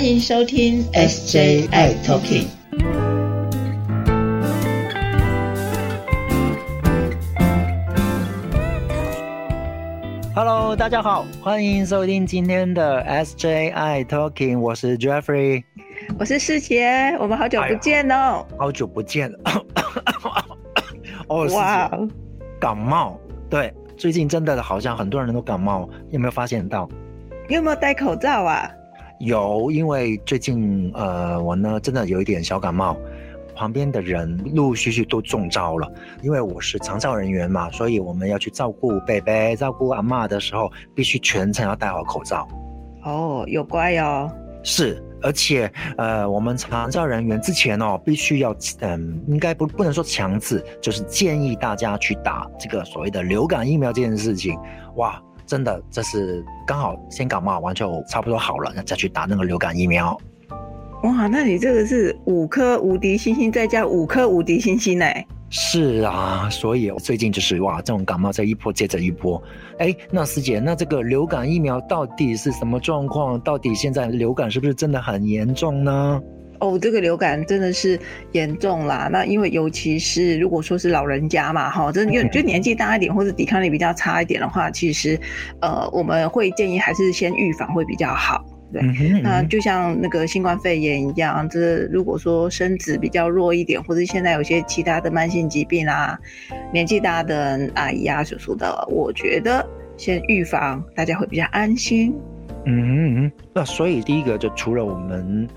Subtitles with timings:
[0.00, 2.46] 欢迎收听 SJI Talking。
[10.34, 15.64] Hello，大家好，欢迎收听今天的 SJI Talking，我是 Jeffrey，
[16.18, 19.38] 我是世杰，我们好久不见哦，好久不见了，
[21.28, 21.90] 哦，哇，
[22.58, 23.20] 感冒，
[23.50, 26.88] 对，最近真的好像很多人都感冒，有没有发现到？
[27.46, 28.66] 你有没有戴口罩啊？
[29.20, 32.96] 有，因为最近呃，我呢真的有一点小感冒，
[33.54, 35.86] 旁边的人陆陆续续都中招了。
[36.22, 42.48] 因为我是长照人员嘛，所以我们要去照顾贝贝、照顾阿妈的时候，必须全程要戴好口罩。
[43.04, 44.30] 哦，有乖哦。
[44.62, 54.58] 是，而且呃，我们长照人员之前哦，必须要嗯，应该不不能说强制，就是建议大家去打这个所谓的流感疫苗这件事情。
[54.96, 55.22] 哇！
[55.50, 60.16] 真的，这是刚好先感冒完就差不多好了，那再去打那个流感疫苗。
[61.02, 65.26] 哇，那你这个是五颗无敌星星再加五颗无敌星星哎！
[65.48, 69.42] 是啊，所以最近就是哇，这种感冒在一波接着一波。
[69.80, 73.40] 哎，那师姐，那这个流感疫苗到底是什么状况？
[73.40, 76.22] 到底现在流感是不是真的很严重呢？
[76.60, 77.98] 哦，这个流感真的是
[78.32, 79.08] 严重啦。
[79.10, 85.18] 那因为尤其是如果说是老人家嘛，哈，真的 就年纪大一点或者抵抗力比较差一点的话，其实，
[85.60, 88.44] 呃，我们会建议还是先预防会比较好。
[88.72, 88.80] 对，
[89.22, 96.16] 那就像那个新冠肺炎一样，这如果说身子比较弱一点，或者现在有些其他的慢性疾病啊，
[96.72, 99.66] 年纪大的阿姨啊、叔叔的，我觉得
[99.96, 102.14] 先预防，大家会比较安心。
[102.66, 105.48] 嗯，那所以第一个就除了我们。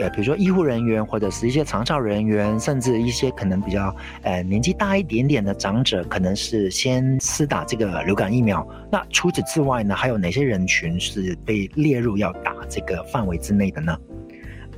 [0.00, 8.66] 呃比如说医护人员，或者是一些长效人员，甚至一些可能比较呃年纪大一点点的长者，可能是先施打这个流感疫苗。
[8.90, 13.96] 那除此之外呢，还有哪些人群是被列入要打这个范围之内的呢？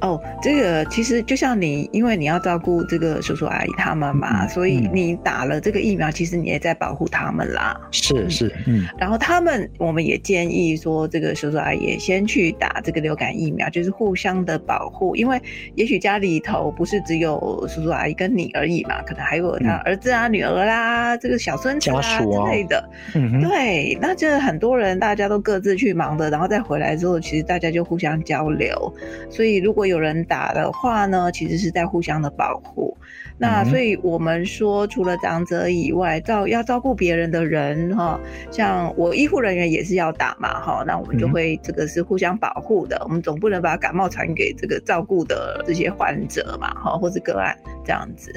[0.01, 7.79] 哦，这个其实就像你，因为你要照顾这个叔叔阿姨他们嘛，所以你打了这个疫苗，其实你也在保护他们啦。
[7.91, 8.87] 是是，嗯。
[8.99, 15.17] 然后他们，我们也建议说，这个叔叔阿姨先去打这个流感疫苗，就是互相的保护。
[15.17, 15.41] 因为
[15.75, 22.89] 也许家里头不是只有叔叔阿姨跟你而已嘛，可能还有他儿子啊、女儿啦、这个小孙子啊之类的。
[23.15, 23.97] 嗯，对。
[24.01, 28.95] 那这很多人大家都各自去忙的，然后再回来之后，其实大家就互相交流。
[29.31, 32.97] 所以如果有人打的话呢，其实是在互相的保护。
[33.39, 38.19] 那所以我们说，除了长者以外，照要照顾别人的人哈，
[38.51, 42.99] 像我医护人员也是要打嘛哈，那我们就会这个是互相保护的。
[43.05, 47.55] 我们总不能把感冒传给这个照顾的这些患者嘛哈，或是个案
[47.85, 48.33] 这样子。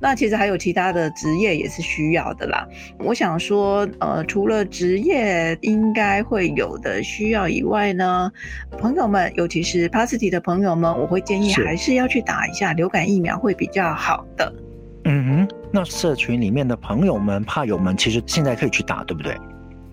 [0.00, 2.66] 那其实还有其他的职业也是需要的啦。
[2.98, 8.30] 我想说，呃，除了职业应该会有的需要以外呢，
[8.78, 14.43] 朋友们，尤其是 p a s i t y 的朋友们，我会建议还是要去打一下流感疫苗会比较好的。
[15.04, 19.36] 嗯哼，那社群里面的朋友们、怕友们，其实现在可以去打，对不对？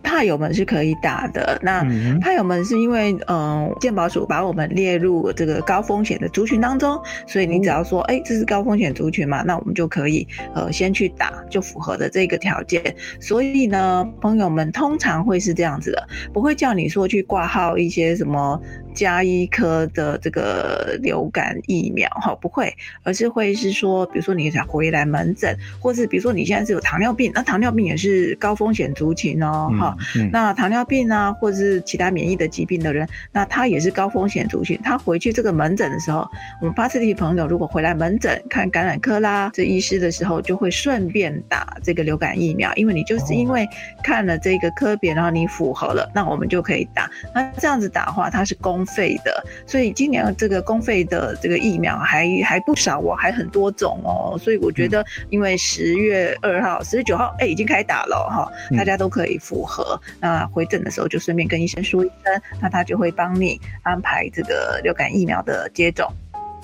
[0.04, 1.60] 怕友们是可以打的。
[1.62, 1.86] 那
[2.20, 12.96] 怕友们是因为，嗯，健保署把我们列入这个高风险的族群当中，所以你只要说，哎，这是高风险族群嘛，那我们就可以，呃，先去打，就符合的这个条件。
[13.20, 18.60] 所以呢，朋友们通常会是这样子的，不会叫你说去挂号一些什么。
[18.94, 29.96] 加一颗的这个流感疫苗哈，不会，而是会是说，比如说你想回来门诊，或是比如说你现在是有糖尿病，那糖尿病也是高风险族群哦，哈，
[30.32, 36.28] 那糖尿病啊，或者是其他免疫的疾病的人，那他也是高风险族群，他回去这个门诊的时候，
[36.62, 43.68] 我们 i t y 朋友如果回来门诊看感染科啦，这医师的时候就会顺便打这个流感疫苗，因为你就是因为
[44.04, 48.81] 看了这个科别，然后你符合了，那我们就可以打，那这样子打的话，它是公。
[48.82, 60.02] 公费的，所以今年这个公费的这个疫苗还还不少哦，还很多种哦，所以我觉得，因为十月二号、十月九号，哎，已经开打了哈，大家都可以符合。
[60.20, 66.12] 那回诊的时候就顺便跟医生说一声，那他就会帮你安排这个流感疫苗的接种。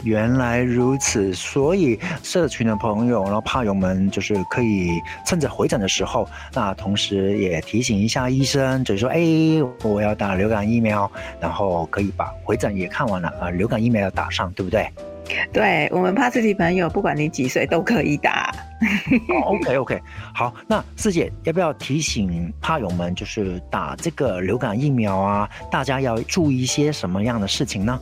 [0.08, 9.20] 原来如此，所以社群的朋友，然后怕友们就是可以趁着回诊的时候，那同时也提醒一下医生，就是说，哎，
[9.84, 11.12] 我要打流感疫苗，
[11.42, 14.90] 然后可以把回诊也看完了啊，流感疫苗要打上，对不对？
[15.52, 18.50] 对我们怕自己朋友，不管你几岁都可以打。
[19.44, 20.02] OK OK，
[20.34, 28.00] 好，那师姐要不要提醒怕友们，就是打这个流感疫苗啊，大家要注意一些什么样的事情呢？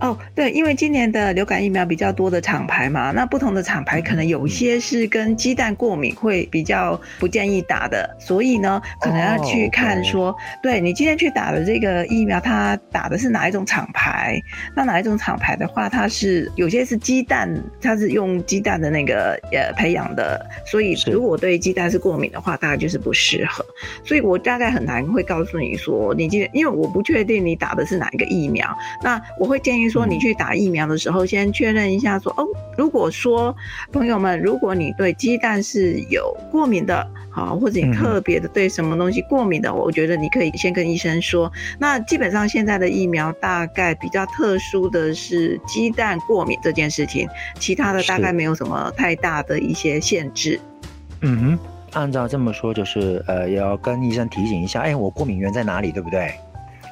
[0.00, 14.40] 哦，对，因为今年的流感疫苗比较多的厂牌嘛，那不同的厂牌可能有些是跟鸡蛋过敏，会比较不建议打的，所以呢，可能要去看说，对你今天去打的这个疫苗，它打的是哪一种厂牌？
[14.76, 23.64] 那哪一种厂牌的话，它是有些是鸡蛋，它是用鸡蛋的那个呃培养的，所以如果对鸡蛋是过敏的话，大概就是不适合。
[24.04, 29.88] 所以我大概很难会告诉你说，你今天因为我不确定你打的是哪一个疫苗，那我会建议。
[29.88, 32.18] 说你去打疫苗的时候，先确认一下。
[32.18, 32.46] 说哦，
[32.76, 33.54] 如果说
[33.90, 41.50] 朋友们，如果你对鸡蛋是有过敏的，好，或者你特别的对什么东西过敏的，我觉得你可以先跟医生说。
[41.78, 47.28] 那基本上现在的疫苗大概比较特殊的是鸡蛋过敏这件事情，
[47.58, 50.60] 其他的大概没有什么太大的一些限制。
[51.22, 51.58] 嗯哼，
[51.92, 56.32] 按照这么说，就是呃，要跟医生提醒一下，哎，我过敏源在哪里，对不对？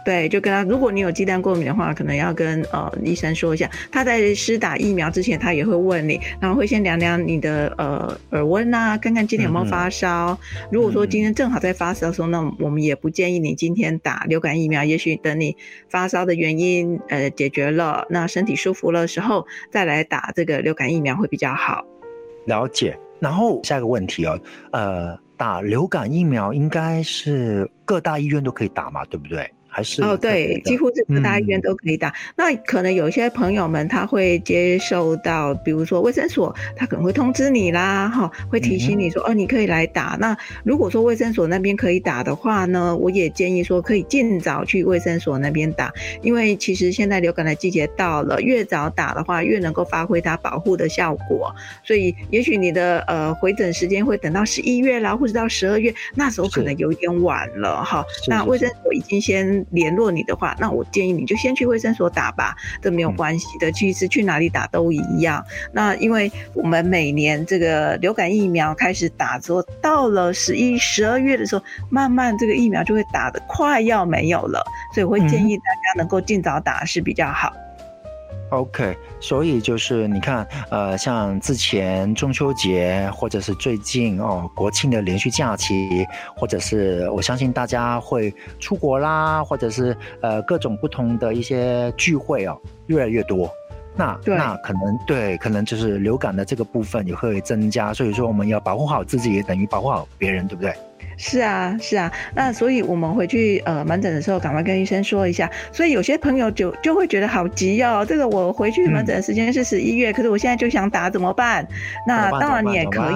[0.06, 3.68] 对，就跟他，如果你有鸡蛋过敏的话，可能要跟呃医生说一下。
[3.90, 10.38] 他在施打疫苗之前，他也会问你，然后会先量量你的呃耳温啊，看看今天有没有发烧。
[10.70, 14.84] 如果说今天正好在发烧的时候，那我们也不建议你今天打流感疫苗。
[14.84, 15.56] 也许等你
[15.88, 21.84] 发烧的原因呃解决了，那身体舒服了时候再来打这个流感疫苗会比较好。
[22.46, 22.96] 了解。
[23.18, 24.38] 然后下一个问题哦，
[24.70, 29.50] 呃，打流感疫苗应该是各大医院都可以打嘛，对不对？
[29.76, 32.10] 还是哦，对，几乎是各大医院都可以打。
[32.34, 40.16] 那可能有些朋友们他会接受到，比如说卫生所，他可能会通知你啦，哈，会提醒你说，哦，你可以来打。
[40.18, 40.34] 那
[40.64, 51.54] 如果说卫生所那边可以打的话呢，我也建议说可以尽早去卫生所那边打，因为其实现在流感的季节到了，越早打的话，越能够发挥它保护的效果。
[51.84, 58.02] 所以也许你的呃回诊时间会等到十一月啦，或者到十二月，那时候可能有一点晚了哈。
[58.26, 59.65] 那卫生所已经先。
[59.70, 63.70] 联络你的话，那我建议你就先去卫生所打吧，这没有关系的。
[63.72, 65.44] 其实去哪里打都一样。
[65.72, 74.64] 那因为我们每年这个流感疫苗开始打之后，到了十一、十二月的时候，慢慢这个疫苗就会打的快要没有了，
[74.94, 77.52] 所以我会建议大家能够尽早打是比较好。
[78.50, 86.06] OK，所以就是你看，呃，像之前中秋节，或者是最近哦国庆的连续假期，
[86.36, 92.56] 或者是我相信大家会出国啦，或者是呃各种不同的一些聚会哦，
[92.86, 93.50] 越来越多。
[93.96, 97.94] 那那可能对，可能就是流感的这个部分也会增加。
[97.94, 100.72] 所以说我们要保护好自己，也等于保护好别人，对不对？
[101.16, 105.50] 是啊，是啊，那所以我们回去呃门诊的时候，赶快跟医生说一下。
[105.72, 111.66] 所以有些朋友就就会觉得好急哦，这个我回去门诊的时间是十一月，可是我现在就想打怎么办？
[112.06, 113.14] 那当然你也可以，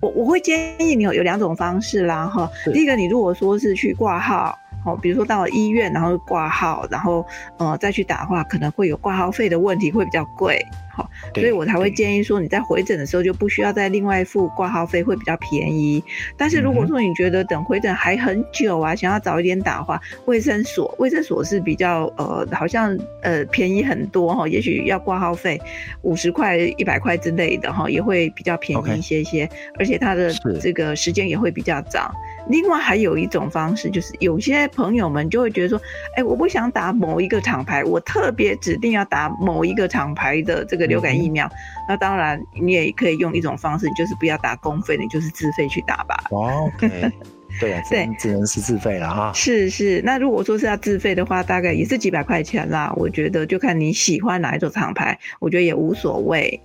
[0.00, 2.50] 我我我会建议你有有两种方式啦哈。
[2.72, 4.58] 第一个，你如果说是去挂号。
[4.86, 7.24] 哦，比如说到了医院，然后挂号，然后
[7.56, 10.62] 呃再去打的话，可能会有挂号费的问题，会比较贵。
[10.94, 16.02] 好，所以我才会建议说，你在回诊的时候就不需要再另外付挂号费，会比较便宜。
[16.36, 25.60] 但是如果说你觉得等回诊还很久啊，想要早一点打的话，卫生所卫生所是比较呃好像呃便宜很多哈，也许要挂号费
[26.02, 29.48] 五十块一百块之类的哈，也会比较便宜一些些，
[29.78, 32.12] 而且它的这个时间也会比较早。
[32.50, 35.80] 另外还有一种方式，就是有些朋友们就会觉得说，
[36.14, 41.50] 哎，我不想打某一个厂牌，我特别指定要打某一个厂牌的这个流感疫苗。
[41.88, 46.16] 那当然，你也可以用一种方式，就是不要打公费，你就是自费去打吧。
[46.30, 47.12] OK，
[47.60, 49.32] 对啊，对，只能是自费了哈。
[49.34, 52.92] 是是，那如果说是要自费的话，大概也是几百块钱啦。
[52.96, 56.60] 我觉得就看你喜欢哪一种厂牌，我觉得也无所谓。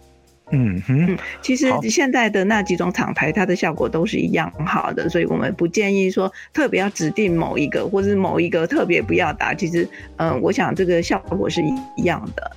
[0.52, 9.54] 嗯哼，其实现在的那几种厂牌，它的效果都是一样好的，所以我们不建议说特别要指定某一个，或是某一个特别不要打。
[9.54, 11.62] 其实，嗯，我想这个效果是
[11.96, 12.52] 一样的。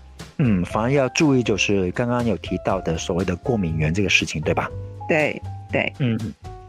[0.45, 4.69] 嗯，反而要注意就是刚刚有提到的所谓的过敏源这个事情，对吧？
[5.09, 6.19] 对对，嗯，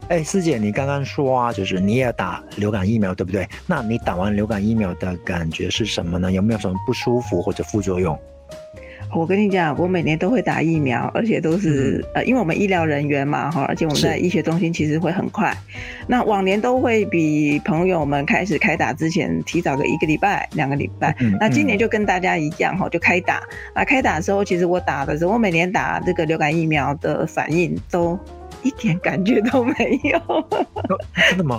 [0.08, 3.48] 哎，师姐，你刚刚说啊，就是你也打流感疫苗，对不对？
[3.66, 6.30] 那你打完流感疫苗的感觉是什么呢？
[6.30, 8.16] 有没有什么不舒服或者副作用？
[9.14, 15.56] 我跟你讲，我每年都会打疫苗，而且都是呃，因为我们医疗人员嘛，哈，而且我们在医学中心其实会很快。
[16.08, 21.14] 那往年都会比朋友们开始开打之前提早个一个礼拜、两个礼拜。
[21.38, 23.40] 那今年就跟大家一样，哈，就开打。
[23.74, 28.18] 那开打的时候，其实我打的时候，我每年打这个流感疫苗的反应都
[28.62, 30.20] 一点感觉都没有。
[31.30, 31.56] 真的吗？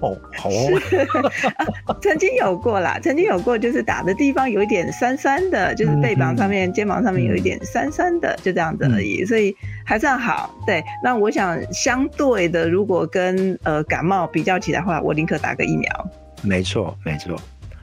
[0.00, 9.54] 哦，好哦， 曾经有过啦，曾经有过，就是打的地方有一点酸酸的，就是背膀上面、肩膀上面有一点酸酸的，就这样子而已，所以
[9.84, 10.54] 还算好。
[10.66, 16.10] 对，那我想相对的，如果跟呃感冒比较起来的话，我宁可打个疫苗。
[16.42, 17.36] 没错，没错。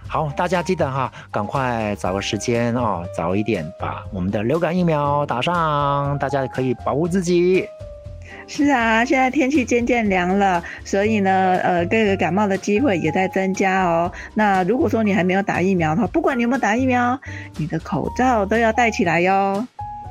[0.08, 7.68] 好，大家记得哈，赶快找个时间哦，早一点把我们的流感疫苗打上，大家可以保护自己。
[8.48, 14.10] 是啊，现在天气渐渐凉了，所以呢，呃，各个感冒的机会也在增加哦。
[14.34, 17.20] 那如果说你还没有打疫苗的话，不管你有没有打疫苗，
[17.58, 19.68] 你的口罩都要戴起来哟。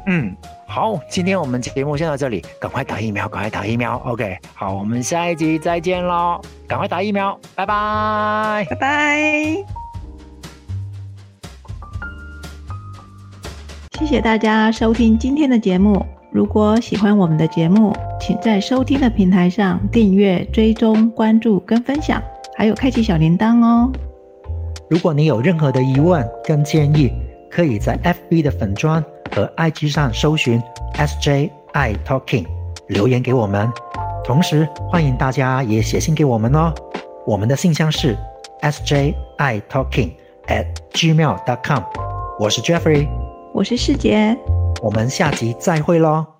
[0.06, 0.36] 嗯，
[0.68, 3.96] 好，今天我们节目先到这里，赶快打疫苗，赶快打疫苗。
[4.04, 6.38] OK，好，我们下一集再见喽，
[6.68, 9.56] 赶快打疫苗，拜拜，拜拜。
[13.98, 16.04] 谢谢大家收听今天的节目。
[16.30, 17.95] 如果喜欢我们的节目，
[18.26, 22.20] 请在收听的平台上订阅、追踪、关注跟分享，
[22.56, 23.88] 还有开启小铃铛哦。
[24.90, 27.08] 如果你有任何的疑问跟建议，
[27.48, 29.00] 可以在 FB 的粉砖
[29.32, 30.60] 和 IG 上搜寻
[30.94, 32.46] SJ I Talking
[32.88, 33.70] 留言给我们。
[34.24, 36.74] 同时，欢迎大家也写信给我们哦。
[37.28, 38.16] 我们的信箱是
[38.60, 40.10] SJ I Talking
[40.48, 41.82] at gmail.com。
[42.40, 43.06] 我是 Jeffrey，
[43.54, 44.36] 我是世杰。
[44.82, 46.35] 我们下集再会喽。